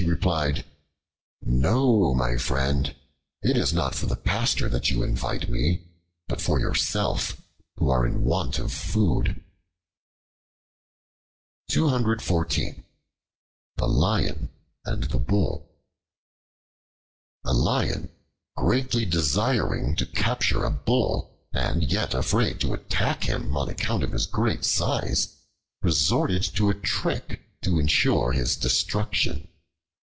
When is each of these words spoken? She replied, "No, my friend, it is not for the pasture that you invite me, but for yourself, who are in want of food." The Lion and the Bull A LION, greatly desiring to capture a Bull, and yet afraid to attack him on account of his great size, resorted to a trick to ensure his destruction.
She 0.00 0.04
replied, 0.08 0.64
"No, 1.42 2.14
my 2.14 2.36
friend, 2.36 2.94
it 3.42 3.56
is 3.56 3.72
not 3.74 3.94
for 3.96 4.06
the 4.06 4.16
pasture 4.16 4.68
that 4.68 4.88
you 4.88 5.02
invite 5.02 5.50
me, 5.50 5.82
but 6.28 6.40
for 6.40 6.60
yourself, 6.60 7.42
who 7.76 7.90
are 7.90 8.06
in 8.06 8.22
want 8.24 8.60
of 8.60 8.72
food." 8.72 9.42
The 11.68 12.84
Lion 13.86 14.50
and 14.84 15.04
the 15.04 15.18
Bull 15.18 15.68
A 17.44 17.52
LION, 17.52 18.10
greatly 18.56 19.04
desiring 19.04 19.96
to 19.96 20.06
capture 20.06 20.64
a 20.64 20.70
Bull, 20.70 21.36
and 21.52 21.82
yet 21.82 22.14
afraid 22.14 22.60
to 22.60 22.74
attack 22.74 23.24
him 23.24 23.56
on 23.56 23.68
account 23.68 24.04
of 24.04 24.12
his 24.12 24.26
great 24.26 24.64
size, 24.64 25.36
resorted 25.82 26.44
to 26.54 26.70
a 26.70 26.74
trick 26.74 27.40
to 27.62 27.80
ensure 27.80 28.30
his 28.32 28.56
destruction. 28.56 29.48